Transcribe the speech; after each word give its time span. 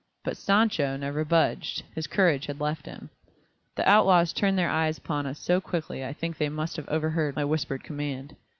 But 0.23 0.35
"Sancho" 0.35 0.97
never 0.97 1.23
budged, 1.23 1.83
his 1.93 2.07
courage 2.07 2.47
had 2.47 2.59
left 2.59 2.87
him. 2.87 3.11
The 3.75 3.87
outlaws 3.87 4.33
turned 4.33 4.57
their 4.57 4.67
eyes 4.67 4.97
upon 4.97 5.27
us 5.27 5.37
so 5.37 5.61
quickly 5.61 6.03
I 6.03 6.11
think 6.11 6.39
they 6.39 6.49
must 6.49 6.75
have 6.77 6.89
overheard 6.89 7.35
my 7.35 7.45
whispered 7.45 7.83
command. 7.83 8.35